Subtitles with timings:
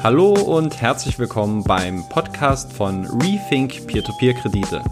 [0.00, 4.84] Hallo und herzlich willkommen beim Podcast von Rethink Peer-to-Peer-Kredite.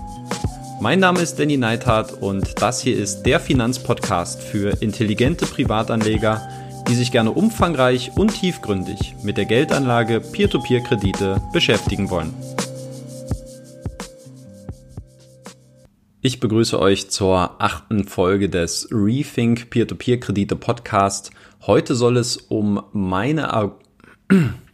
[0.80, 6.48] Mein Name ist Danny Neithardt und das hier ist der Finanzpodcast für intelligente Privatanleger,
[6.88, 12.34] die sich gerne umfangreich und tiefgründig mit der Geldanlage Peer-to-Peer-Kredite beschäftigen wollen.
[16.20, 21.30] Ich begrüße euch zur achten Folge des Rethink Peer-to-Peer-Kredite Podcast.
[21.64, 23.72] Heute soll es um meine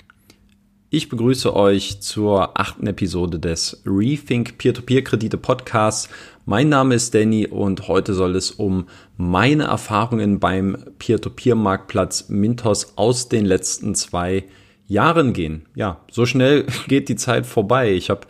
[0.95, 6.11] ich begrüße euch zur achten Episode des Rethink Peer-to-Peer-Kredite Podcasts.
[6.45, 8.85] Mein Name ist Danny und heute soll es um
[9.17, 14.45] meine Erfahrungen beim Peer-to-Peer-Marktplatz Mintos aus den letzten zwei
[14.87, 15.65] Jahren gehen.
[15.75, 17.95] Ja, so schnell geht die Zeit vorbei.
[17.95, 18.27] Ich habe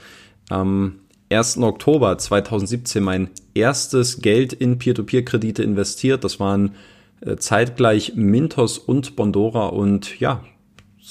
[0.48, 1.00] am
[1.32, 1.58] 1.
[1.58, 6.22] Oktober 2017 mein erstes Geld in Peer-to-Peer-Kredite investiert.
[6.22, 6.76] Das waren
[7.22, 10.44] äh, zeitgleich Mintos und Bondora und ja,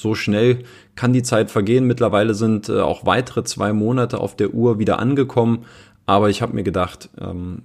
[0.02, 0.64] so schnell
[0.96, 1.86] kann die Zeit vergehen.
[1.86, 5.66] Mittlerweile sind äh, auch weitere zwei Monate auf der Uhr wieder angekommen.
[6.06, 7.64] Aber ich habe mir gedacht, ähm,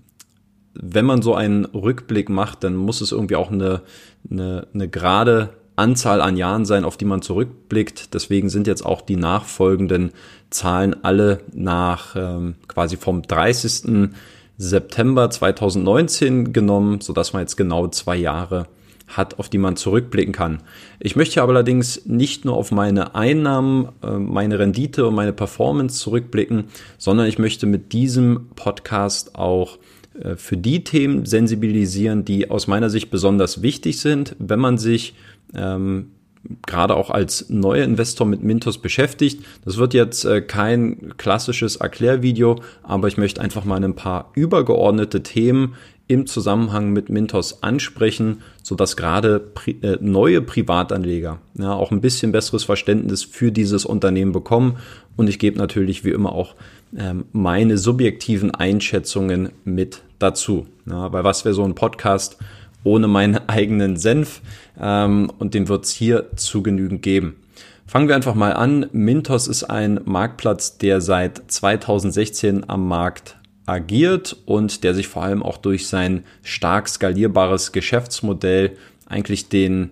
[0.75, 3.83] wenn man so einen Rückblick macht, dann muss es irgendwie auch eine,
[4.31, 8.15] eine, eine gerade Anzahl an Jahren sein, auf die man zurückblickt.
[8.15, 10.13] Deswegen sind jetzt auch die nachfolgenden
[10.51, 14.11] Zahlen alle nach ähm, quasi vom 30.
[14.59, 18.67] September 2019 genommen, sodass man jetzt genau zwei Jahre
[19.07, 20.59] hat, auf die man zurückblicken kann.
[20.99, 26.65] Ich möchte allerdings nicht nur auf meine Einnahmen, äh, meine Rendite und meine Performance zurückblicken,
[26.99, 29.79] sondern ich möchte mit diesem Podcast auch
[30.23, 35.15] äh, für die Themen sensibilisieren, die aus meiner Sicht besonders wichtig sind, wenn man sich
[35.55, 36.11] ähm,
[36.67, 39.45] gerade auch als neuer Investor mit Mintos beschäftigt.
[39.65, 45.23] Das wird jetzt äh, kein klassisches Erklärvideo, aber ich möchte einfach mal ein paar übergeordnete
[45.23, 45.75] Themen
[46.09, 52.01] im Zusammenhang mit Mintos ansprechen, so dass gerade pri äh, neue Privatanleger ja, auch ein
[52.01, 54.79] bisschen besseres Verständnis für dieses Unternehmen bekommen.
[55.17, 56.55] Und ich gebe natürlich wie immer auch
[56.97, 60.67] ähm, meine subjektiven Einschätzungen mit dazu.
[60.89, 62.37] Ja, weil was wäre so ein Podcast
[62.85, 64.43] ohne meinen eigenen Senf?
[64.81, 67.37] Ähm, und den wird es hier zu genügend geben.
[67.89, 68.87] Fangen wir einfach mal an.
[68.93, 75.43] Mintos ist ein Marktplatz, der seit 2016 am Markt agiert und der sich vor allem
[75.43, 79.91] auch durch sein stark skalierbares Geschäftsmodell eigentlich den,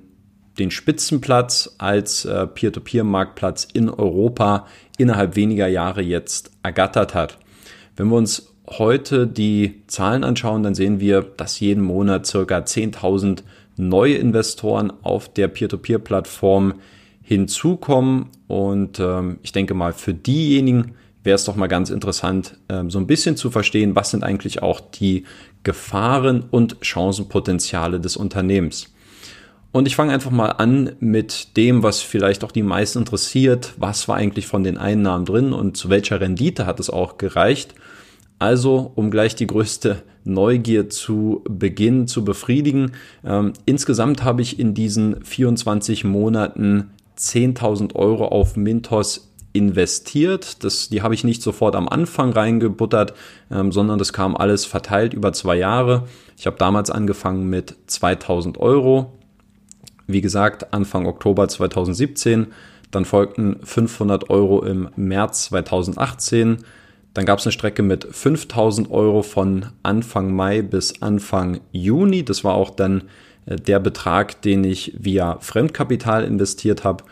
[0.59, 7.39] den Spitzenplatz als äh, Peer-to-Peer-Marktplatz in Europa innerhalb weniger Jahre jetzt ergattert hat.
[7.97, 13.43] Wenn wir uns heute die Zahlen anschauen, dann sehen wir, dass jeden Monat circa 10.000
[13.77, 16.75] neue Investoren auf der Peer-to-Peer-Plattform
[17.23, 18.27] hinzukommen.
[18.47, 22.99] Und ähm, ich denke mal, für diejenigen, wäre es doch mal ganz interessant, ähm, so
[22.99, 25.25] ein bisschen zu verstehen, was sind eigentlich auch die
[25.65, 28.95] Gefahren und Chancenpotenziale des Unternehmens.
[29.73, 33.75] Und ich fange einfach mal an mit dem, was vielleicht auch die meisten interessiert.
[33.77, 37.75] Was war eigentlich von den Einnahmen drin und zu welcher Rendite hat es auch gereicht?
[38.39, 42.93] Also, um gleich die größte Neugier zu Beginn zu befriedigen.
[43.25, 50.65] Ähm, insgesamt habe ich in diesen 24 Monaten 10.000 Euro auf Mintos investiert.
[50.65, 53.15] Das, die habe ich nicht sofort am Anfang reingebuttert,
[53.51, 56.07] ähm, sondern das kam alles verteilt über zwei Jahre.
[56.37, 59.15] Ich habe damals angefangen mit 2000 Euro.
[60.07, 62.49] Wie gesagt, Anfang Oktober 2017.
[62.91, 66.59] Dann folgten 500 Euro im März 2018.
[67.15, 72.25] Dann gab es eine Strecke mit 5000 Euro von Anfang Mai bis Anfang Juni.
[72.25, 73.05] Das war auch dann
[73.47, 77.05] äh, der Betrag, den ich via Fremdkapital investiert habe.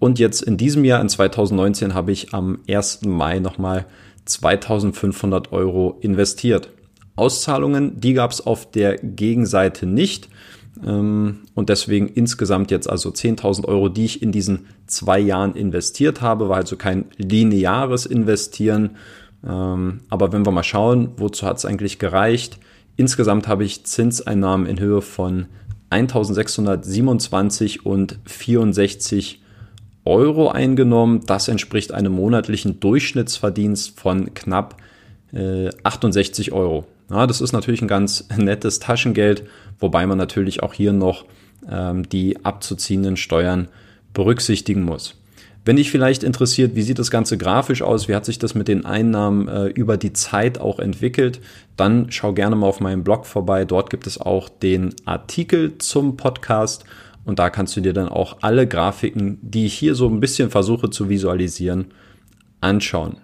[0.00, 3.02] Und jetzt in diesem Jahr, in 2019, habe ich am 1.
[3.04, 3.86] Mai nochmal
[4.24, 6.70] 2500 Euro investiert.
[7.16, 10.30] Auszahlungen, die gab es auf der Gegenseite nicht.
[10.84, 16.22] Ähm, und deswegen insgesamt jetzt also 10.000 Euro, die ich in diesen zwei Jahren investiert
[16.22, 18.96] habe, war also kein lineares Investieren.
[19.46, 22.58] Ähm, aber wenn wir mal schauen, wozu hat es eigentlich gereicht?
[22.96, 25.46] Insgesamt habe ich Zinseinnahmen in Höhe von
[25.90, 29.39] 1.627 und 64
[30.10, 31.22] Euro eingenommen.
[31.24, 34.76] Das entspricht einem monatlichen Durchschnittsverdienst von knapp
[35.32, 36.84] äh, 68 Euro.
[37.08, 39.44] Ja, das ist natürlich ein ganz nettes Taschengeld,
[39.78, 41.24] wobei man natürlich auch hier noch
[41.70, 43.68] ähm, die abzuziehenden Steuern
[44.12, 45.14] berücksichtigen muss.
[45.64, 48.66] Wenn dich vielleicht interessiert, wie sieht das Ganze grafisch aus, wie hat sich das mit
[48.66, 51.40] den Einnahmen äh, über die Zeit auch entwickelt,
[51.76, 53.64] dann schau gerne mal auf meinem Blog vorbei.
[53.64, 56.84] Dort gibt es auch den Artikel zum Podcast
[57.30, 60.50] und da kannst du dir dann auch alle Grafiken, die ich hier so ein bisschen
[60.50, 61.86] versuche zu visualisieren,
[62.60, 63.18] anschauen.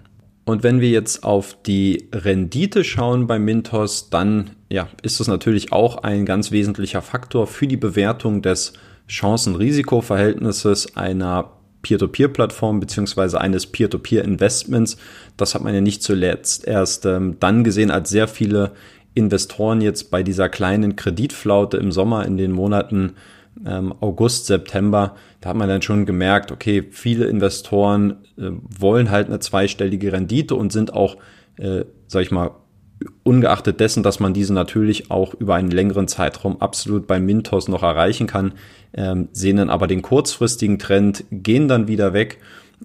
[0.44, 5.72] Und wenn wir jetzt auf die Rendite schauen bei Mintos, dann ja, ist das natürlich
[5.72, 8.74] auch ein ganz wesentlicher Faktor für die Bewertung des
[9.08, 11.50] Chancen-Risiko-Verhältnisses einer
[11.82, 14.98] Peer-to-Peer-Plattform beziehungsweise eines Peer-to-Peer-Investments.
[15.36, 18.70] Das hat man ja nicht zuletzt erst ähm, dann gesehen, als sehr viele
[19.14, 23.14] Investoren jetzt bei dieser kleinen Kreditflaute im Sommer in den Monaten
[23.64, 29.28] ähm, August, September, da hat man dann schon gemerkt, okay, viele Investoren äh, wollen halt
[29.28, 31.16] eine zweistellige Rendite und sind auch,
[31.56, 32.50] äh, sag ich mal,
[33.22, 37.82] ungeachtet dessen, dass man diese natürlich auch über einen längeren Zeitraum absolut bei Mintos noch
[37.82, 38.54] erreichen kann,
[38.94, 42.38] ähm, sehen dann aber den kurzfristigen Trend, gehen dann wieder weg.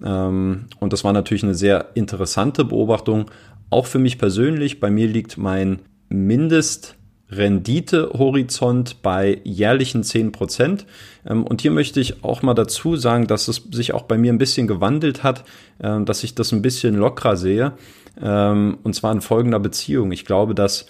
[0.04, 3.30] Ähm, und das war natürlich eine sehr interessante Beobachtung.
[3.70, 5.80] Auch für mich persönlich, bei mir liegt mein
[7.32, 10.84] Mindestrenditehorizont bei jährlichen 10%.
[11.26, 14.32] Ähm, und hier möchte ich auch mal dazu sagen, dass es sich auch bei mir
[14.32, 15.44] ein bisschen gewandelt hat,
[15.78, 17.72] äh, dass ich das ein bisschen lockerer sehe.
[18.20, 20.12] Ähm, und zwar in folgender Beziehung.
[20.12, 20.86] Ich glaube, dass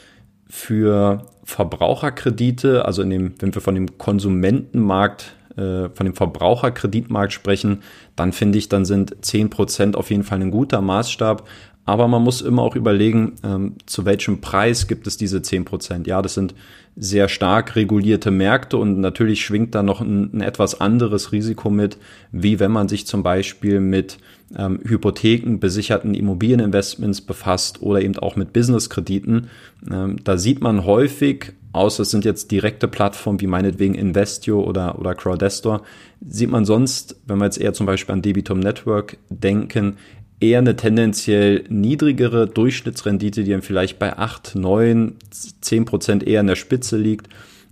[0.48, 7.82] für Verbraucherkredite, also in dem, wenn wir von dem Konsumentenmarkt, äh, von dem Verbraucherkreditmarkt sprechen,
[8.16, 11.46] dann finde ich, dann sind 10% auf jeden Fall ein guter Maßstab.
[11.84, 16.06] Aber man muss immer auch überlegen, ähm, zu welchem Preis gibt es diese 10%.
[16.06, 16.54] Ja, das sind
[16.94, 21.96] sehr stark regulierte Märkte und natürlich schwingt da noch ein, ein etwas anderes Risiko mit,
[22.30, 24.18] wie wenn man sich zum Beispiel mit
[24.56, 29.48] ähm, Hypotheken, besicherten Immobilieninvestments befasst oder eben auch mit Businesskrediten.
[29.90, 34.98] Ähm, da sieht man häufig, außer es sind jetzt direkte Plattformen wie meinetwegen Investio oder,
[34.98, 35.82] oder Crowdestor,
[36.20, 39.96] sieht man sonst, wenn wir jetzt eher zum Beispiel an Debitum Network denken,
[40.42, 45.16] eher eine tendenziell niedrigere Durchschnittsrendite, die dann vielleicht bei 8, 9,
[45.60, 47.28] 10 Prozent eher in der Spitze liegt,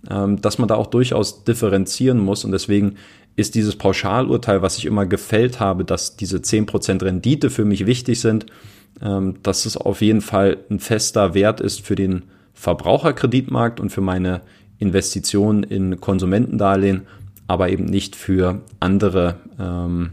[0.09, 2.45] ähm, dass man da auch durchaus differenzieren muss.
[2.45, 2.95] Und deswegen
[3.35, 8.19] ist dieses Pauschalurteil, was ich immer gefällt habe, dass diese 10% Rendite für mich wichtig
[8.19, 8.45] sind,
[9.01, 12.23] ähm, dass es auf jeden Fall ein fester Wert ist für den
[12.53, 14.41] Verbraucherkreditmarkt und für meine
[14.79, 17.03] Investitionen in Konsumentendarlehen,
[17.47, 20.11] aber eben nicht für andere, ähm,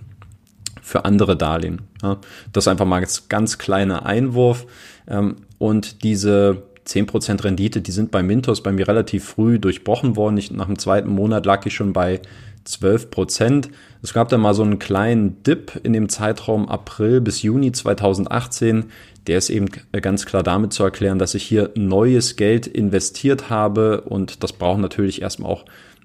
[0.89, 1.83] für andere Darlehen.
[2.01, 4.67] Das ist einfach mal als ganz kleiner Einwurf.
[5.07, 10.39] Ähm, und diese 10% Rendite, die sind bei Mintos bei mir relativ früh durchbrochen worden.
[10.39, 12.23] Ich, nach dem zweiten Monat lag ich schon bei
[12.65, 13.71] 12 Prozent.
[14.03, 18.87] Es gab dann mal so einen kleinen Dip in dem Zeitraum April bis Juni 2018.
[19.27, 24.03] Der ist eben ganz klar damit zu erklären, dass ich hier neues Geld investiert habe
[24.03, 25.65] und das braucht natürlich erstmal auch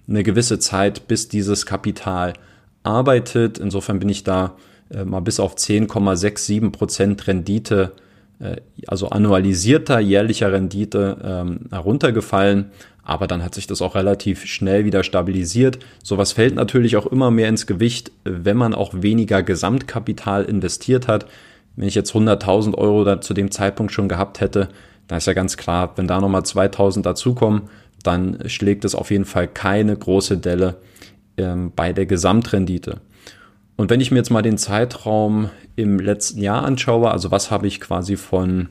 [0.10, 2.34] eine gewisse Zeit, bis dieses Kapital
[2.84, 3.58] arbeitet.
[3.58, 4.56] Insofern bin ich da
[4.94, 7.94] äh, mal bis auf 10,67 Prozent Rendite
[8.40, 8.58] äh,
[8.88, 12.72] also annualisierter jährlicher Rendite ähm, heruntergefallen.
[13.06, 15.80] Aber dann hat sich das auch relativ schnell wieder stabilisiert.
[16.04, 21.26] Sowas fällt natürlich auch immer mehr ins Gewicht, wenn man auch weniger Gesamtkapital investiert hat.
[21.76, 24.70] Wenn ich jetzt 100.000 Euro da zu dem Zeitpunkt schon gehabt hätte,
[25.08, 27.64] dann ist ja ganz klar, wenn da nochmal 2.000 dazukommen,
[28.04, 30.76] dann schlägt es auf jeden Fall keine große Delle
[31.38, 33.02] ähm, bei der Gesamtrendite.
[33.76, 37.68] Und wenn ich mir jetzt mal den Zeitraum im letzten Jahr anschaue, also was habe
[37.68, 38.70] ich quasi von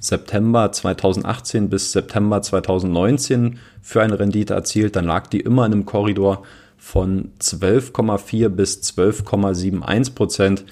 [0.00, 5.86] September 2018 bis September 2019 für eine Rendite erzielt, dann lag die immer in einem
[5.86, 6.44] Korridor
[6.76, 10.64] von 12,4 bis 12,71 Prozent.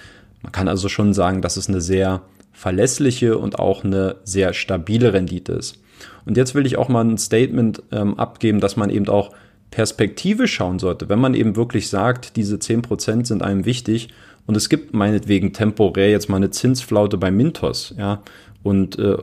[0.42, 5.12] Man kann also schon sagen, dass es eine sehr verlässliche und auch eine sehr stabile
[5.12, 5.80] Rendite ist.
[6.24, 9.32] Und jetzt will ich auch mal ein Statement ähm, abgeben, dass man eben auch
[9.70, 14.08] Perspektive schauen sollte, wenn man eben wirklich sagt, diese 10% sind einem wichtig
[14.46, 18.22] und es gibt meinetwegen temporär jetzt mal eine Zinsflaute bei Mintos, ja,
[18.62, 19.16] und äh,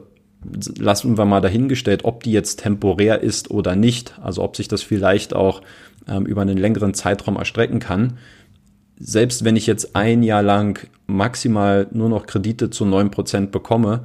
[0.78, 4.82] lassen wir mal dahingestellt, ob die jetzt temporär ist oder nicht, also ob sich das
[4.82, 5.62] vielleicht auch
[6.08, 8.18] ähm, über einen längeren Zeitraum erstrecken kann.
[9.00, 14.04] Selbst wenn ich jetzt ein Jahr lang maximal nur noch Kredite zu 9% bekomme,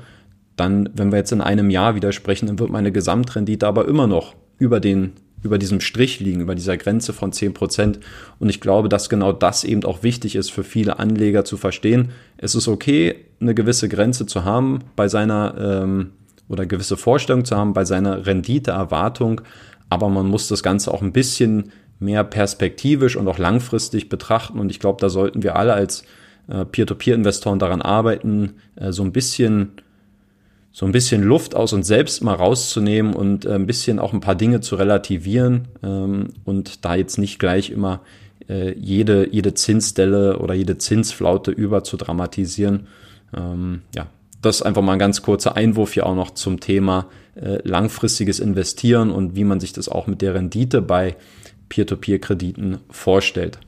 [0.57, 4.35] dann, wenn wir jetzt in einem Jahr widersprechen, dann wird meine Gesamtrendite aber immer noch
[4.59, 8.00] über den über diesem Strich liegen, über dieser Grenze von 10 Prozent.
[8.38, 12.11] Und ich glaube, dass genau das eben auch wichtig ist für viele Anleger zu verstehen.
[12.37, 16.11] Es ist okay, eine gewisse Grenze zu haben bei seiner ähm,
[16.49, 19.42] oder gewisse Vorstellung zu haben bei seiner Renditeerwartung,
[19.90, 24.59] aber man muss das Ganze auch ein bisschen mehr perspektivisch und auch langfristig betrachten.
[24.59, 26.04] Und ich glaube, da sollten wir alle als
[26.49, 29.73] äh, Peer-to-Peer-Investoren daran arbeiten, äh, so ein bisschen
[30.78, 34.20] so ein bisschen Luft aus uns selbst mal rauszunehmen und äh, ein bisschen auch ein
[34.20, 38.02] paar Dinge zu relativieren ähm, und da jetzt nicht gleich immer
[38.49, 42.87] äh, jede, jede Zinsdelle oder jede Zinsflaute über zu dramatisieren.
[43.37, 44.06] Ähm, ja,
[44.40, 48.38] das ist einfach mal ein ganz kurzer Einwurf hier auch noch zum Thema äh, langfristiges
[48.38, 51.16] Investieren und wie man sich das auch mit der Rendite bei
[51.70, 53.58] Peer-to-Peer-Krediten vorstellt.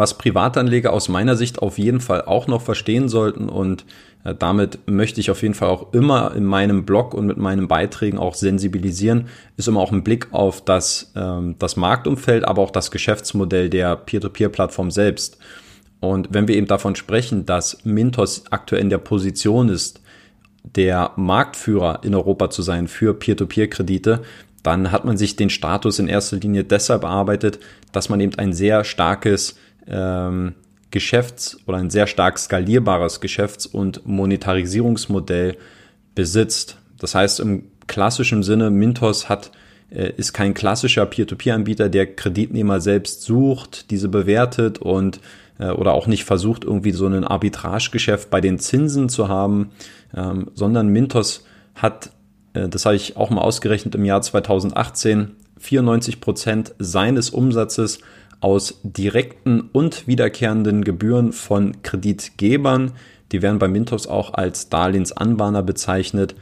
[0.00, 3.84] Was Privatanleger aus meiner Sicht auf jeden Fall auch noch verstehen sollten und
[4.24, 7.68] äh, damit möchte ich auf jeden Fall auch immer in meinem Blog und mit meinen
[7.68, 9.28] Beiträgen auch sensibilisieren,
[9.58, 13.94] ist immer auch ein Blick auf das, ähm, das Marktumfeld, aber auch das Geschäftsmodell der
[13.94, 15.36] Peer-to-Peer-Plattform selbst.
[16.00, 20.00] Und wenn wir eben davon sprechen, dass Mintos aktuell in der Position ist,
[20.76, 24.22] der Marktführer in Europa zu sein für Peer-to-Peer-Kredite,
[24.62, 27.58] dann hat man sich den Status in erster Linie deshalb erarbeitet,
[27.92, 29.56] dass man eben ein sehr starkes
[29.86, 30.54] ähm,
[30.90, 35.56] Geschäfts- oder ein sehr stark skalierbares Geschäfts- und Monetarisierungsmodell
[36.14, 36.78] besitzt.
[36.98, 39.52] Das heißt im klassischen Sinne, Mintos hat
[39.90, 45.20] äh, ist kein klassischer Peer-to-Peer-Anbieter, der Kreditnehmer selbst sucht, diese bewertet und
[45.58, 49.70] äh, oder auch nicht versucht, irgendwie so ein Arbitragegeschäft bei den Zinsen zu haben,
[50.16, 51.44] ähm, sondern Mintos
[51.74, 52.10] hat,
[52.54, 57.98] äh, das habe ich auch mal ausgerechnet im Jahr 2018, 94 Prozent seines Umsatzes
[58.40, 62.92] aus direkten und wiederkehrenden Gebühren von Kreditgebern,
[63.32, 66.34] die werden bei Mintos auch als Darlehensanbahner bezeichnet,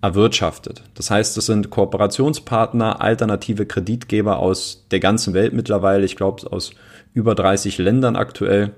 [0.00, 0.82] erwirtschaftet.
[0.94, 6.72] Das heißt, es sind Kooperationspartner, alternative Kreditgeber aus der ganzen Welt mittlerweile, ich glaube aus
[7.14, 8.72] über 30 Ländern aktuell.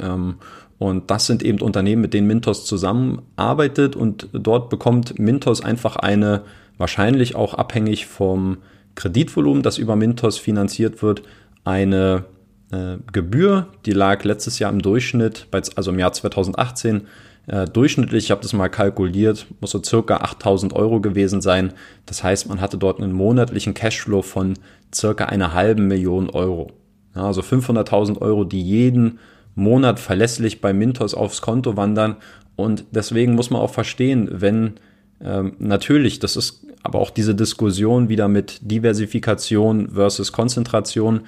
[0.00, 0.36] Ähm,
[0.78, 6.42] und das sind eben Unternehmen, mit denen Mintos zusammenarbeitet und dort bekommt Mintos einfach eine,
[6.78, 8.58] wahrscheinlich auch abhängig vom
[8.96, 11.22] Kreditvolumen, das über Mintos finanziert wird,
[11.64, 12.24] eine
[12.70, 17.06] äh, Gebühr, die lag letztes Jahr im Durchschnitt, also im Jahr 2018,
[17.46, 21.72] äh, durchschnittlich, ich habe das mal kalkuliert, muss so circa 8000 Euro gewesen sein.
[22.06, 24.54] Das heißt, man hatte dort einen monatlichen Cashflow von
[24.94, 26.70] circa einer halben Million Euro.
[27.14, 29.18] Ja, also 500.000 Euro, die jeden
[29.54, 32.16] Monat verlässlich bei Mintos aufs Konto wandern.
[32.56, 34.74] Und deswegen muss man auch verstehen, wenn
[35.20, 41.22] ähm, natürlich, das ist aber auch diese Diskussion wieder mit Diversifikation versus Konzentration.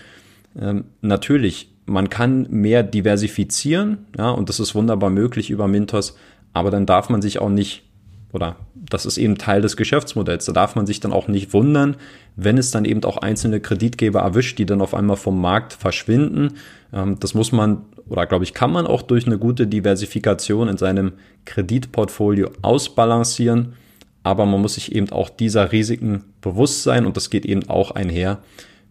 [0.58, 6.16] Ähm, natürlich, man kann mehr diversifizieren, ja, und das ist wunderbar möglich über Mintos,
[6.52, 7.84] aber dann darf man sich auch nicht,
[8.32, 11.96] oder das ist eben Teil des Geschäftsmodells, da darf man sich dann auch nicht wundern,
[12.34, 16.54] wenn es dann eben auch einzelne Kreditgeber erwischt, die dann auf einmal vom Markt verschwinden.
[16.92, 20.76] Ähm, das muss man, oder glaube ich, kann man auch durch eine gute Diversifikation in
[20.76, 21.12] seinem
[21.44, 23.75] Kreditportfolio ausbalancieren,
[24.22, 27.92] aber man muss sich eben auch dieser Risiken bewusst sein und das geht eben auch
[27.92, 28.38] einher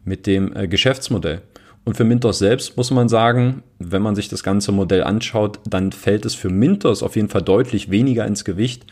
[0.05, 1.41] mit dem äh, Geschäftsmodell.
[1.86, 5.92] Und für Mintos selbst muss man sagen, wenn man sich das ganze Modell anschaut, dann
[5.92, 8.88] fällt es für Mintos auf jeden Fall deutlich weniger ins Gewicht,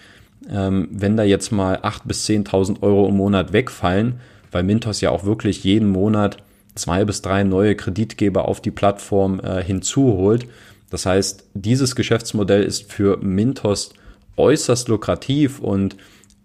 [0.50, 4.20] ähm, wenn da jetzt mal 8.000 bis 10.000 Euro im Monat wegfallen,
[4.52, 6.38] weil Mintos ja auch wirklich jeden Monat
[6.76, 10.48] zwei bis drei neue Kreditgeber auf die Plattform äh, hinzuholt.
[10.92, 13.94] Das heißt, dieses Geschäftsmodell ist für Mintos
[14.38, 15.96] äußerst lukrativ und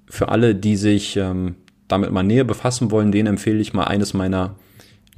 [0.09, 1.57] für alle, die sich ähm,
[1.89, 4.55] damit mal näher befassen wollen, denen empfehle ich mal eines meiner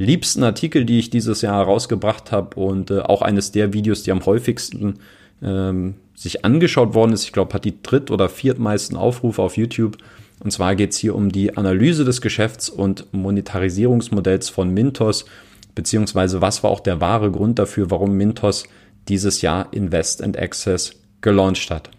[0.04, 4.12] liebsten Artikel, die ich dieses Jahr herausgebracht habe und äh, auch eines der Videos, die
[4.12, 4.98] am häufigsten
[5.42, 7.24] ähm, sich angeschaut worden ist.
[7.24, 9.98] Ich glaube, hat die dritt- oder viertmeisten Aufrufe auf YouTube.
[10.42, 15.26] Und zwar geht es hier um die Analyse des Geschäfts- und Monetarisierungsmodells von Mintos,
[15.74, 18.64] beziehungsweise was war auch der wahre Grund dafür, warum Mintos
[19.08, 21.90] dieses Jahr Invest and Access gelauncht hat.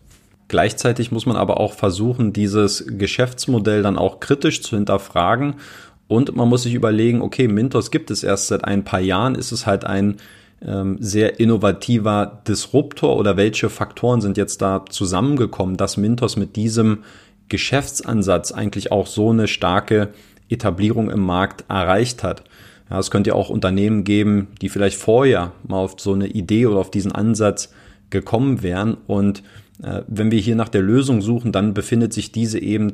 [0.47, 5.55] Gleichzeitig muss man aber auch versuchen, dieses Geschäftsmodell dann auch kritisch zu hinterfragen
[6.11, 9.53] und man muss sich überlegen, okay, Mintos gibt es erst seit ein paar Jahren, ist
[9.53, 10.17] es halt ein
[10.61, 17.05] ähm, sehr innovativer Disruptor oder welche Faktoren sind jetzt da zusammengekommen, dass Mintos mit diesem
[17.47, 20.09] Geschäftsansatz eigentlich auch so eine starke
[20.49, 22.43] Etablierung im Markt erreicht hat.
[22.89, 26.65] Ja, es könnte ja auch Unternehmen geben, die vielleicht vorher mal auf so eine Idee
[26.65, 27.73] oder auf diesen Ansatz
[28.09, 28.97] gekommen wären.
[29.07, 29.43] Und
[29.81, 32.91] äh, wenn wir hier nach der Lösung suchen, dann befindet sich diese eben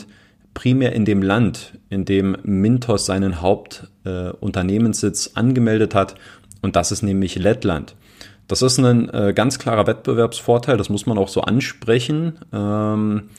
[0.57, 6.15] primär in dem Land, in dem Mintos seinen Hauptunternehmenssitz äh, angemeldet hat.
[6.63, 7.95] Und das ist nämlich Lettland.
[8.47, 13.29] Das ist ein äh, ganz klarer Wettbewerbsvorteil, das muss man auch so ansprechen, ähm,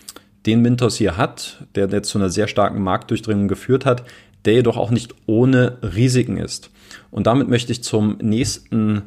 [0.47, 4.05] den Mintos hier hat, der jetzt zu einer sehr starken Marktdurchdringung geführt hat,
[4.45, 6.71] der jedoch auch nicht ohne Risiken ist.
[7.11, 9.03] Und damit möchte ich zum nächsten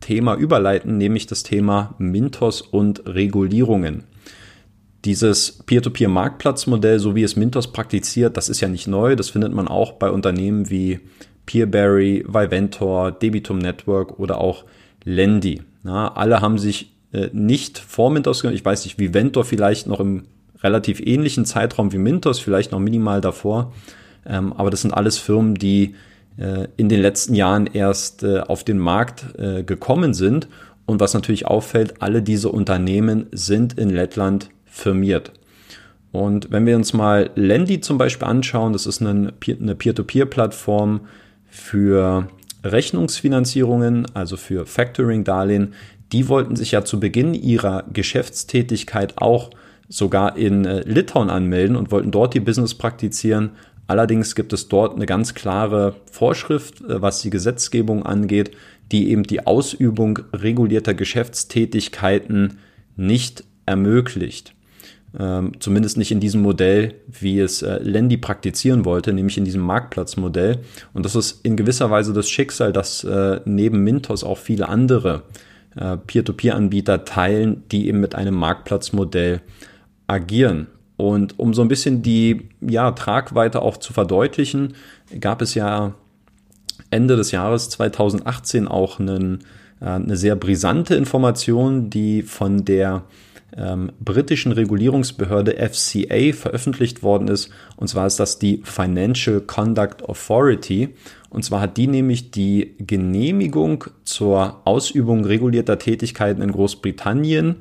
[0.00, 4.02] Thema überleiten, nämlich das Thema Mintos und Regulierungen.
[5.06, 9.14] Dieses Peer-to-Peer-Marktplatzmodell, so wie es Mintos praktiziert, das ist ja nicht neu.
[9.14, 10.98] Das findet man auch bei Unternehmen wie
[11.46, 14.64] Peerberry, Viventor, Debitum Network oder auch
[15.04, 15.62] Lendi.
[15.84, 20.24] Ja, alle haben sich äh, nicht vor Mintos Ich weiß nicht, Viventor vielleicht noch im
[20.60, 23.72] relativ ähnlichen Zeitraum wie Mintos, vielleicht noch minimal davor.
[24.26, 25.94] Ähm, aber das sind alles Firmen, die
[26.36, 30.48] äh, in den letzten Jahren erst äh, auf den Markt äh, gekommen sind.
[30.84, 35.32] Und was natürlich auffällt, alle diese Unternehmen sind in Lettland firmiert.
[36.12, 41.00] Und wenn wir uns mal Lendi zum Beispiel anschauen, das ist eine Peer-to-Peer-Plattform
[41.48, 42.28] für
[42.62, 45.74] Rechnungsfinanzierungen, also für Factoring-Darlehen,
[46.12, 49.50] die wollten sich ja zu Beginn ihrer Geschäftstätigkeit auch
[49.88, 53.50] sogar in äh, Litauen anmelden und wollten dort die Business praktizieren.
[53.86, 58.56] Allerdings gibt es dort eine ganz klare Vorschrift, äh, was die Gesetzgebung angeht,
[58.92, 62.58] die eben die Ausübung regulierter Geschäftstätigkeiten
[62.96, 64.54] nicht ermöglicht.
[65.18, 69.62] Ähm, zumindest nicht in diesem Modell, wie es äh, Lendi praktizieren wollte, nämlich in diesem
[69.62, 70.58] Marktplatzmodell.
[70.92, 75.22] Und das ist in gewisser Weise das Schicksal, dass äh, neben Mintos auch viele andere
[75.74, 79.40] äh, Peer-to-Peer-Anbieter teilen, die eben mit einem Marktplatzmodell
[80.06, 80.66] agieren.
[80.98, 84.74] Und um so ein bisschen die ja, Tragweite auch zu verdeutlichen,
[85.20, 85.94] gab es ja
[86.90, 89.44] Ende des Jahres 2018 auch einen,
[89.80, 93.04] äh, eine sehr brisante Information, die von der
[93.56, 97.50] ähm, britischen Regulierungsbehörde FCA veröffentlicht worden ist.
[97.76, 100.94] Und zwar ist das die Financial Conduct Authority.
[101.30, 107.56] Und zwar hat die nämlich die Genehmigung zur Ausübung regulierter Tätigkeiten in Großbritannien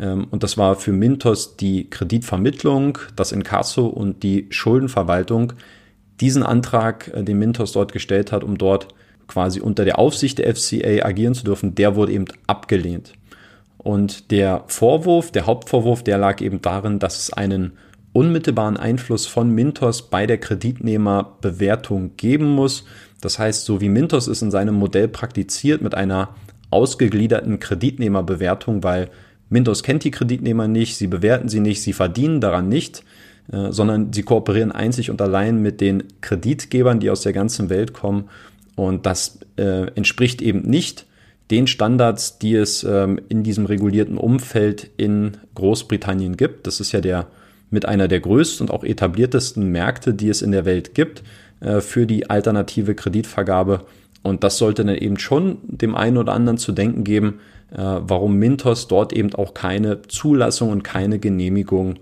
[0.00, 5.52] ähm, und das war für Mintos die Kreditvermittlung, das Inkasso und die Schuldenverwaltung.
[6.20, 8.88] Diesen Antrag, äh, den Mintos dort gestellt hat, um dort
[9.28, 13.12] quasi unter der Aufsicht der FCA agieren zu dürfen, der wurde eben abgelehnt.
[13.82, 17.72] Und der Vorwurf, der Hauptvorwurf, der lag eben darin, dass es einen
[18.12, 22.84] unmittelbaren Einfluss von Mintos bei der Kreditnehmerbewertung geben muss.
[23.20, 26.34] Das heißt, so wie Mintos es in seinem Modell praktiziert mit einer
[26.70, 29.10] ausgegliederten Kreditnehmerbewertung, weil
[29.48, 33.02] Mintos kennt die Kreditnehmer nicht, sie bewerten sie nicht, sie verdienen daran nicht,
[33.52, 37.92] äh, sondern sie kooperieren einzig und allein mit den Kreditgebern, die aus der ganzen Welt
[37.92, 38.28] kommen.
[38.76, 41.06] Und das äh, entspricht eben nicht
[41.50, 46.66] den Standards, die es ähm, in diesem regulierten Umfeld in Großbritannien gibt.
[46.66, 47.26] Das ist ja der
[47.70, 51.22] mit einer der größten und auch etabliertesten Märkte, die es in der Welt gibt
[51.60, 53.84] äh, für die alternative Kreditvergabe.
[54.22, 57.40] Und das sollte dann eben schon dem einen oder anderen zu denken geben,
[57.70, 62.00] äh, warum Mintos dort eben auch keine Zulassung und keine Genehmigung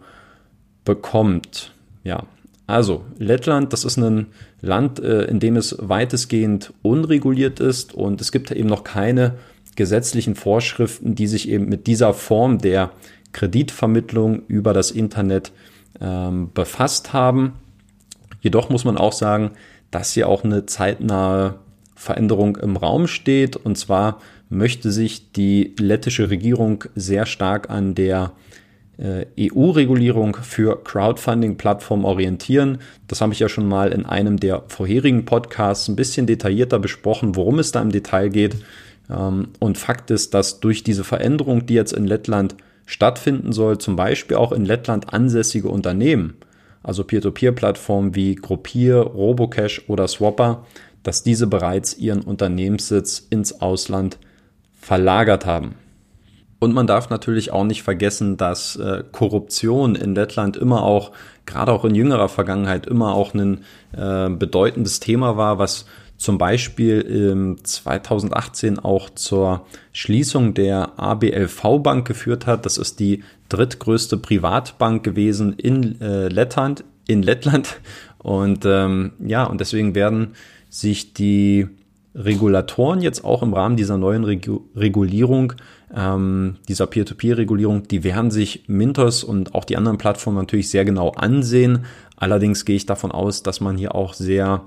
[0.84, 1.72] bekommt.
[2.02, 2.24] Ja,
[2.68, 4.26] also Lettland, das ist ein
[4.60, 9.36] Land, äh, in dem es weitestgehend unreguliert ist und es gibt eben noch keine
[9.74, 12.90] gesetzlichen Vorschriften, die sich eben mit dieser Form der
[13.32, 15.50] Kreditvermittlung über das Internet
[15.98, 17.54] ähm, befasst haben.
[18.40, 19.52] Jedoch muss man auch sagen,
[19.90, 21.54] dass hier auch eine zeitnahe
[21.94, 23.56] Veränderung im Raum steht.
[23.56, 28.32] Und zwar möchte sich die lettische Regierung sehr stark an der
[29.00, 32.78] EU-Regulierung für Crowdfunding-Plattformen orientieren.
[33.06, 37.36] Das habe ich ja schon mal in einem der vorherigen Podcasts ein bisschen detaillierter besprochen,
[37.36, 38.56] worum es da im Detail geht.
[39.08, 42.56] Ähm, und Fakt ist, dass durch diese Veränderung, die jetzt in Lettland
[42.86, 46.34] stattfinden soll, zum Beispiel auch in Lettland ansässige Unternehmen,
[46.82, 50.64] also Peer-to-Peer-Plattformen wie Gruppier, Robocash oder Swapper,
[51.02, 54.18] dass diese bereits ihren Unternehmenssitz ins Ausland
[54.80, 55.74] verlagert haben.
[56.60, 61.12] Und man darf natürlich auch nicht vergessen, dass äh, Korruption in Lettland immer auch,
[61.46, 67.00] gerade auch in jüngerer Vergangenheit, immer auch ein äh, bedeutendes Thema war, was zum Beispiel
[67.00, 72.66] im 2018 auch zur Schließung der ABLV Bank geführt hat.
[72.66, 77.80] Das ist die drittgrößte Privatbank gewesen in äh, Lettland, in Lettland.
[78.18, 80.34] Und ähm, ja, und deswegen werden
[80.68, 81.68] sich die
[82.16, 85.52] Regulatoren jetzt auch im Rahmen dieser neuen Regu Regulierung,
[85.94, 91.10] ähm, dieser Peer-to-Peer-Regulierung, die werden sich Mintos und auch die anderen Plattformen natürlich sehr genau
[91.10, 91.84] ansehen.
[92.16, 94.62] Allerdings gehe ich davon aus, dass man hier auch sehr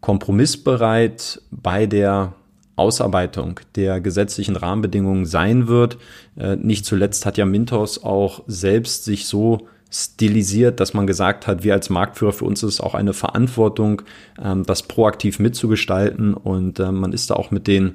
[0.00, 2.34] kompromissbereit bei der
[2.76, 5.96] Ausarbeitung der gesetzlichen Rahmenbedingungen sein wird.
[6.36, 11.64] Äh, nicht zuletzt hat ja Mintos auch selbst sich so stilisiert, dass man gesagt hat,
[11.64, 14.02] wir als Marktführer, für uns ist auch eine Verantwortung,
[14.42, 17.94] ähm, das proaktiv mitzugestalten und äh, man ist da auch mit den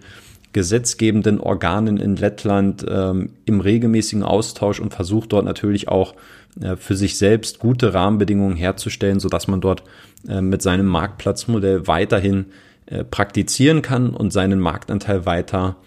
[0.53, 6.15] gesetzgebenden Organen in Lettland ähm, im regelmäßigen Austausch und versucht dort natürlich auch
[6.59, 9.83] äh, für sich selbst gute Rahmenbedingungen herzustellen, sodass man dort
[10.27, 12.47] äh, mit seinem Marktplatzmodell weiterhin
[12.85, 15.77] äh, praktizieren kann und seinen Marktanteil weiter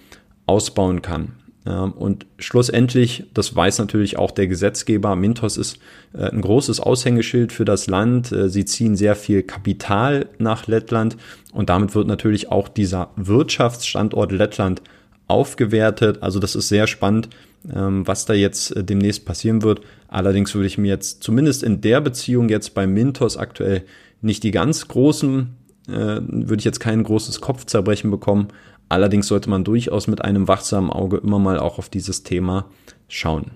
[0.47, 1.33] ausbauen kann.
[1.65, 5.79] Und schlussendlich, das weiß natürlich auch der Gesetzgeber, Mintos ist
[6.13, 8.33] äh, ein großes Aushängeschild für das Land.
[8.33, 11.17] Äh, sie ziehen sehr viel Kapital nach Lettland
[11.53, 14.83] und damit wird natürlich auch dieser Wirtschaftsstandort Lettland
[15.27, 16.19] aufgewertet.
[16.23, 17.31] Also das ist sehr spannend,
[17.75, 19.81] ähm, was da jetzt äh, demnächst passieren wird.
[20.09, 23.85] Allerdings würde ich mir jetzt zumindest in der Beziehung jetzt bei Mintos aktuell
[24.21, 28.49] nicht die ganz großen, würde ich jetzt kein großes Kopfzerbrechen bekommen.
[28.95, 32.67] Allerdings sollte man durchaus mit einem wachsamen Auge immer mal auch auf dieses Thema
[33.09, 33.51] schauen.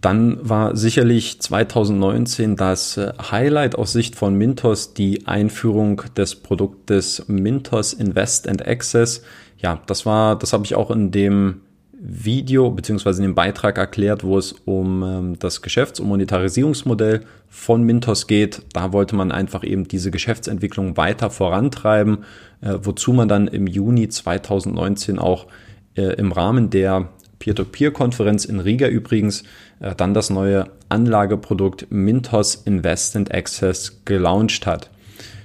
[0.00, 7.22] Dann war sicherlich 2019 das äh, Highlight aus Sicht von Mintos die Einführung des Produktes
[7.28, 9.22] Mintos Invest and Access.
[9.58, 11.60] Ja, das war, das habe ich auch in dem
[12.02, 17.82] Video beziehungsweise in dem Beitrag erklärt, wo es um ähm, das Geschäfts- und Monetarisierungsmodell von
[17.82, 18.62] Mintos geht.
[18.72, 22.24] Da wollte man einfach eben diese Geschäftsentwicklung weiter vorantreiben,
[22.62, 25.46] äh, wozu man dann im Juni 2019 auch
[25.94, 29.42] äh, im Rahmen der Peer-to-Peer-Konferenz in Riga übrigens
[29.80, 34.90] äh, dann das neue Anlageprodukt Mintos Invest and Access gelauncht hat.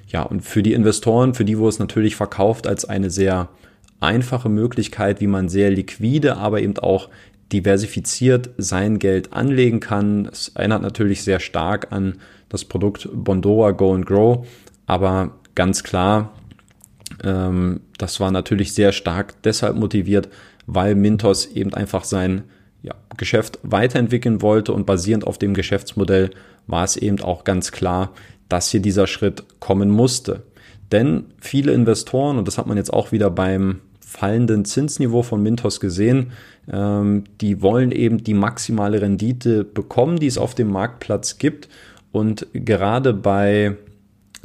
[0.08, 3.50] Ja, und für die Investoren, für die wurde es natürlich verkauft als eine sehr
[4.00, 7.10] einfache Möglichkeit, wie man sehr liquide, aber eben auch
[7.52, 10.28] diversifiziert sein Geld anlegen kann.
[10.32, 12.18] Es erinnert natürlich sehr stark an
[12.50, 14.48] das Produkt Bondora Go and Grow,
[14.86, 16.34] aber ganz klar,
[17.24, 20.30] ähm, das war natürlich sehr stark deshalb motiviert,
[20.68, 22.44] weil Mintos eben einfach sein
[22.82, 26.32] ja, Geschäft weiterentwickeln wollte und basierend auf dem Geschäftsmodell
[26.68, 28.12] war es eben auch ganz klar,
[28.50, 30.44] dass hier dieser Schritt kommen musste.
[30.96, 35.82] Denn viele Investoren, und das hat man jetzt auch wieder beim fallenden Zinsniveau von Mintos
[35.82, 36.32] gesehen,
[36.72, 41.68] ähm, die wollen eben die maximale Rendite bekommen, die es auf dem Marktplatz gibt.
[42.14, 43.76] Und gerade bei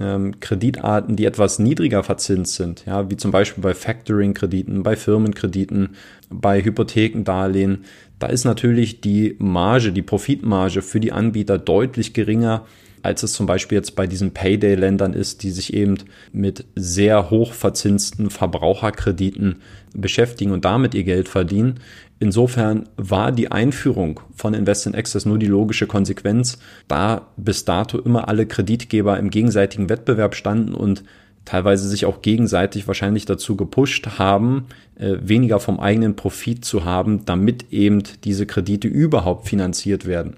[0.01, 5.91] ähm, Kreditarten, die etwas niedriger verzinst sind, ja, wie zum Beispiel bei Factoring-Krediten, bei Firmenkrediten,
[6.31, 7.85] bei Hypothekendarlehen,
[8.19, 12.67] da ist natürlich die Marge, die Profitmarge für die Anbieter deutlich geringer
[13.03, 15.99] als es zum Beispiel jetzt bei diesen Payday-Ländern ist, die sich eben
[16.33, 19.57] mit sehr hoch verzinsten Verbraucherkrediten
[19.95, 21.81] beschäftigen und damit ihr Geld verdienen.
[22.19, 27.99] Insofern war die Einführung von Invest in Access nur die logische Konsequenz, da bis dato
[27.99, 31.03] immer alle Kreditgeber im gegenseitigen Wettbewerb standen und
[31.47, 34.67] teilweise sich auch gegenseitig wahrscheinlich dazu gepusht haben,
[34.99, 40.37] äh, weniger vom eigenen Profit zu haben, damit eben diese Kredite überhaupt finanziert werden.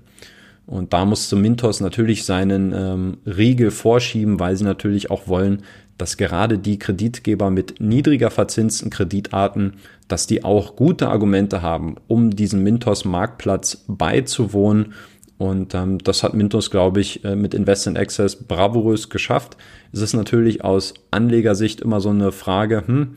[0.67, 5.63] Und da musste Mintos natürlich seinen ähm, Riegel vorschieben, weil sie natürlich auch wollen,
[5.99, 9.75] dass gerade die Kreditgeber mit niedriger verzinsten Kreditarten,
[10.09, 14.95] dass die auch gute Argumente haben, um diesem Mintos-Marktplatz beizuwohnen.
[15.39, 19.57] Und ähm, das hat Mintos, glaube ich, äh, mit Invest in Access bravourös geschafft.
[19.93, 23.17] Es ist natürlich aus Anlegersicht immer so eine Frage, hm,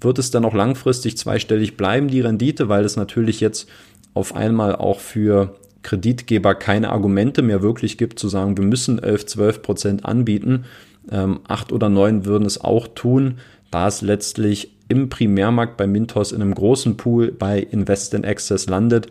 [0.00, 3.68] wird es dann auch langfristig zweistellig bleiben, die Rendite, weil es natürlich jetzt
[4.14, 5.56] auf einmal auch für
[5.86, 10.64] Kreditgeber keine Argumente mehr wirklich gibt, zu sagen, wir müssen 11, 12 Prozent anbieten.
[11.12, 13.36] Ähm, acht oder neun würden es auch tun,
[13.70, 18.66] da es letztlich im Primärmarkt bei Mintos in einem großen Pool bei Invest in Access
[18.66, 19.06] landet.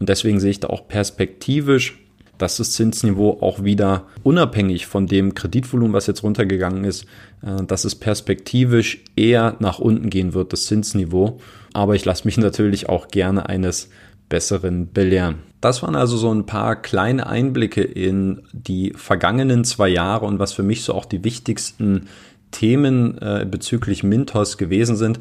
[0.00, 1.98] Und deswegen sehe ich da auch perspektivisch,
[2.38, 7.04] dass das Zinsniveau auch wieder unabhängig von dem Kreditvolumen, was jetzt runtergegangen ist,
[7.42, 11.38] äh, dass es perspektivisch eher nach unten gehen wird, das Zinsniveau.
[11.74, 13.90] Aber ich lasse mich natürlich auch gerne eines
[14.28, 15.36] Besseren belehren.
[15.60, 20.52] Das waren also so ein paar kleine Einblicke in die vergangenen zwei Jahre und was
[20.52, 22.08] für mich so auch die wichtigsten
[22.50, 25.20] Themen äh, bezüglich Mintos gewesen sind.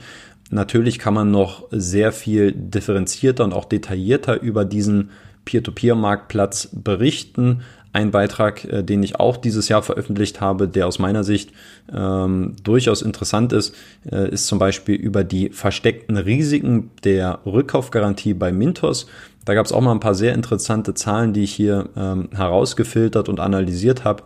[0.51, 5.09] Natürlich kann man noch sehr viel differenzierter und auch detaillierter über diesen
[5.45, 7.61] Peer-to-Peer-Marktplatz berichten.
[7.93, 11.51] Ein Beitrag, äh, den ich auch dieses Jahr veröffentlicht habe, der aus meiner Sicht
[11.93, 13.75] ähm, durchaus interessant ist,
[14.11, 19.05] äh, ist zum Beispiel über die versteckten Risiken der Rückkaufgarantie bei Mintos.
[19.45, 23.29] Da gab es auch mal ein paar sehr interessante Zahlen, die ich hier ähm, herausgefiltert
[23.29, 24.23] und analysiert habe.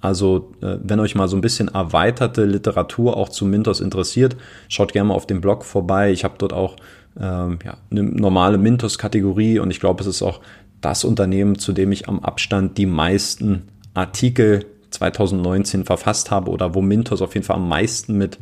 [0.00, 4.34] Also, äh, wenn euch mal so ein bisschen erweiterte Literatur auch zu Mintos interessiert,
[4.68, 6.10] schaut gerne mal auf dem Blog vorbei.
[6.10, 6.76] Ich habe dort auch
[7.20, 10.40] ähm, ja, eine normale Mintos-Kategorie und ich glaube, es ist auch
[10.80, 13.64] das Unternehmen, zu dem ich am Abstand die meisten
[13.94, 18.38] Artikel 2019 verfasst habe oder wo Mintos auf jeden Fall am meisten mit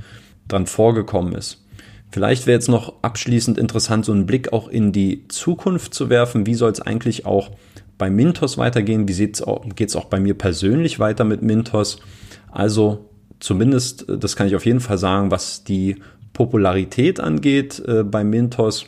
[0.46, 1.64] dran vorgekommen ist.
[2.10, 6.46] Vielleicht wäre jetzt noch abschließend interessant, so einen Blick auch in die Zukunft zu werfen.
[6.46, 7.50] Wie soll es eigentlich auch
[7.98, 9.06] bei Mintos weitergehen?
[9.06, 11.98] Wie geht es auch bei mir persönlich weiter mit Mintos?
[12.50, 15.96] Also zumindest, das kann ich auf jeden Fall sagen, was die
[16.32, 18.86] Popularität angeht äh, bei Mintos.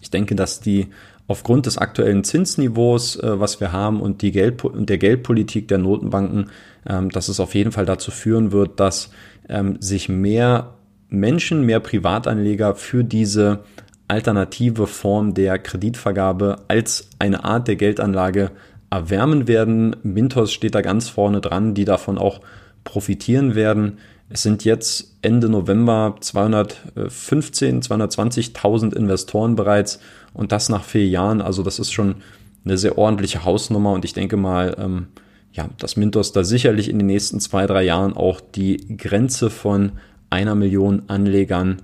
[0.00, 0.88] Ich denke, dass die
[1.26, 5.78] aufgrund des aktuellen Zinsniveaus, äh, was wir haben und, die Geld und der Geldpolitik der
[5.78, 6.50] Notenbanken,
[6.88, 9.10] ähm, dass es auf jeden Fall dazu führen wird, dass
[9.48, 10.74] ähm, sich mehr
[11.08, 13.60] Menschen, mehr Privatanleger für diese
[14.08, 18.50] alternative Form der Kreditvergabe als eine Art der Geldanlage
[18.90, 19.96] erwärmen werden.
[20.02, 22.40] Mintos steht da ganz vorne dran, die davon auch
[22.84, 23.98] profitieren werden.
[24.32, 30.00] Es sind jetzt Ende November 215, 220.000 Investoren bereits
[30.32, 31.42] und das nach vier Jahren.
[31.42, 32.16] Also das ist schon
[32.64, 35.08] eine sehr ordentliche Hausnummer und ich denke mal, ähm,
[35.52, 39.92] ja, dass Mintos da sicherlich in den nächsten zwei, drei Jahren auch die Grenze von
[40.30, 41.82] einer Million Anlegern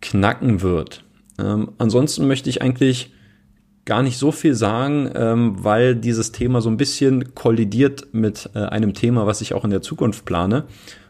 [0.00, 1.02] knacken wird.
[1.40, 3.12] Ähm, ansonsten möchte ich eigentlich
[3.84, 8.60] gar nicht so viel sagen, ähm, weil dieses Thema so ein bisschen kollidiert mit äh,
[8.60, 10.64] einem Thema, was ich auch in der Zukunft plane.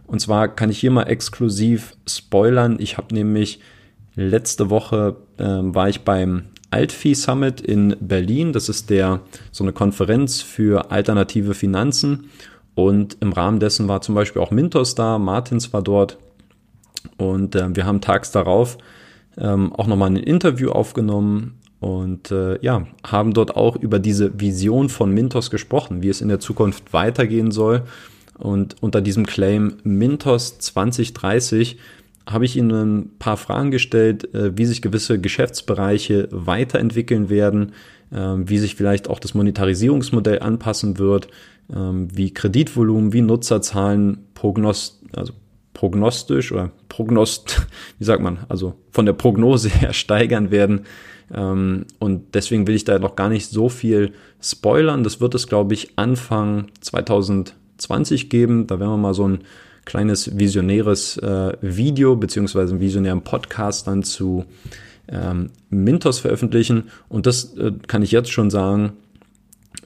[0.09, 2.77] Und zwar kann ich hier mal exklusiv spoilern.
[2.81, 3.61] Ich habe nämlich
[4.16, 8.53] letzte Woche ähm, war ich beim Altfi Summit in Berlin.
[8.53, 9.21] Das ist der
[9.53, 12.31] so eine Konferenz für alternative Finanzen.
[12.75, 16.16] Und im Rahmen dessen war zum Beispiel auch Mintos da, Martins war dort.
[17.18, 18.79] Und äh, wir haben tags darauf
[19.37, 24.88] ähm, auch nochmal ein Interview aufgenommen und äh, ja, haben dort auch über diese Vision
[24.88, 27.83] von Mintos gesprochen, wie es in der Zukunft weitergehen soll.
[28.38, 31.79] Und unter diesem Claim Mintos 2030
[32.29, 37.72] habe ich Ihnen ein paar Fragen gestellt, äh, wie sich gewisse Geschäftsbereiche weiterentwickeln werden,
[38.11, 41.29] äh, wie sich vielleicht auch das Monetarisierungsmodell anpassen wird,
[41.70, 45.33] äh, wie Kreditvolumen, wie Nutzerzahlen prognost, also
[45.74, 47.66] prognostisch oder prognost,
[47.98, 50.83] wie sagt man, also von der Prognose her steigern werden.
[51.35, 55.03] Ähm, und deswegen will ich da noch gar nicht so viel spoilern.
[55.03, 57.58] Das wird es, glaube ich, Anfang 2020
[58.29, 58.67] geben.
[58.67, 59.41] Da werden wir mal so ein
[59.85, 64.45] kleines visionäres äh, Video beziehungsweise einen visionären Podcast dann zu
[65.09, 66.85] ähm, Mintos veröffentlichen.
[67.09, 68.93] Und das äh, kann ich jetzt schon sagen.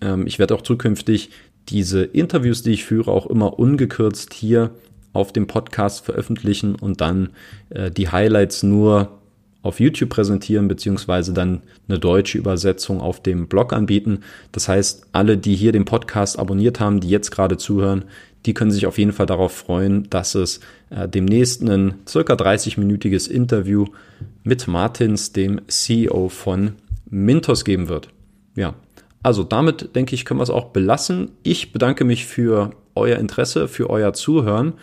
[0.00, 1.30] Ähm, ich werde auch zukünftig
[1.68, 4.70] diese Interviews, die ich führe, auch immer ungekürzt hier
[5.12, 7.30] auf dem Podcast veröffentlichen und dann
[7.70, 9.21] äh, die Highlights nur
[9.62, 14.20] auf YouTube präsentieren, beziehungsweise dann eine deutsche Übersetzung auf dem Blog anbieten.
[14.50, 18.04] Das heißt, alle, die hier den Podcast abonniert haben, die jetzt gerade zuhören,
[18.44, 23.30] die können sich auf jeden Fall darauf freuen, dass es äh, demnächst ein circa 30-minütiges
[23.30, 23.86] Interview
[24.42, 26.72] mit Martins, dem CEO von
[27.08, 28.08] Mintos geben wird.
[28.56, 28.74] Ja,
[29.22, 31.30] also damit denke ich, können wir es auch belassen.
[31.44, 34.74] Ich bedanke mich für euer Interesse, für euer Zuhören.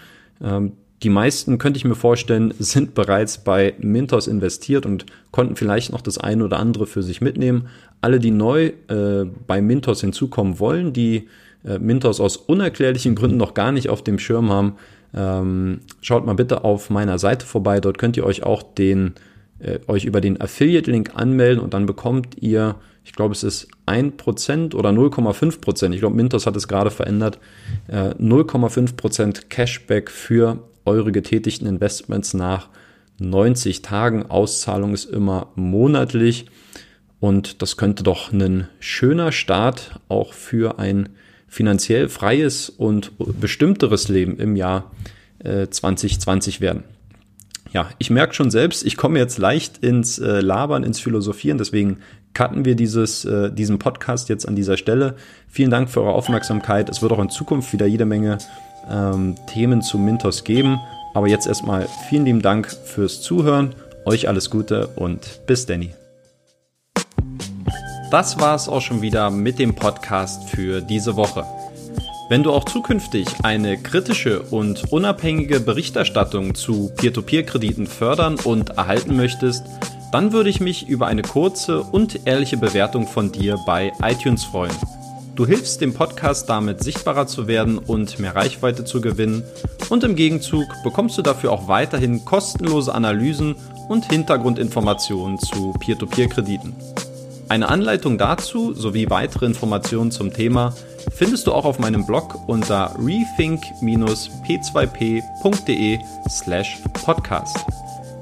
[0.41, 5.91] Ähm, die meisten, könnte ich mir vorstellen, sind bereits bei Mintos investiert und konnten vielleicht
[5.91, 7.67] noch das eine oder andere für sich mitnehmen.
[8.01, 11.27] Alle, die neu äh, bei Mintos hinzukommen wollen, die
[11.65, 14.75] äh, Mintos aus unerklärlichen Gründen noch gar nicht auf dem Schirm haben,
[15.13, 17.79] ähm, schaut mal bitte auf meiner Seite vorbei.
[17.79, 19.13] Dort könnt ihr euch auch den,
[19.59, 22.75] äh, euch über den Affiliate-Link anmelden und dann bekommt ihr
[23.09, 25.93] ich glaube, es ist 1% oder 0,5%.
[25.93, 27.39] Ich glaube, Mintos hat es gerade verändert.
[27.87, 32.69] Äh, 0,5% Cashback für eure getätigten Investments nach
[33.19, 34.25] 90 Tagen.
[34.29, 36.45] Auszahlung ist immer monatlich.
[37.19, 41.09] Und das könnte doch ein schöner Start auch für ein
[41.47, 44.91] finanziell freies und bestimmteres Leben im Jahr
[45.39, 46.83] äh, 2020 werden.
[47.73, 51.97] Ja, ich merke schon selbst, ich komme jetzt leicht ins äh, Labern, ins Philosophieren, deswegen
[52.33, 55.15] cutten wir dieses, äh, diesen Podcast jetzt an dieser Stelle.
[55.47, 56.89] Vielen Dank für eure Aufmerksamkeit.
[56.89, 58.39] Es wird auch in Zukunft wieder jede Menge
[58.89, 60.79] ähm, Themen zu Mintos geben.
[61.13, 63.73] Aber jetzt erstmal vielen lieben Dank fürs Zuhören.
[64.05, 65.93] Euch alles Gute und bis Danny.
[68.11, 71.45] Das war es auch schon wieder mit dem Podcast für diese Woche.
[72.29, 79.65] Wenn du auch zukünftig eine kritische und unabhängige Berichterstattung zu Peer-to-Peer-Krediten fördern und erhalten möchtest,
[80.11, 84.75] dann würde ich mich über eine kurze und ehrliche Bewertung von dir bei iTunes freuen.
[85.39, 89.45] Du hilfst dem Podcast damit sichtbarer zu werden und mehr Reichweite zu gewinnen
[89.89, 93.55] und im Gegenzug bekommst du dafür auch weiterhin kostenlose Analysen
[93.87, 96.75] und Hintergrundinformationen zu Peer-to-Peer-Krediten.
[97.47, 100.75] Eine Anleitung dazu sowie weitere Informationen zum Thema
[101.09, 105.99] findest du auch auf meinem Blog unter rethink-p2p.de
[106.29, 107.57] slash podcast.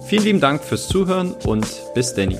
[0.06, 2.38] Vielen lieben Dank fürs Zuhören und bis Danny.